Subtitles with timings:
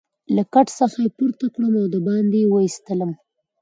[0.35, 3.11] له کټ څخه يې پورته کړم او دباندې يې وایستلم.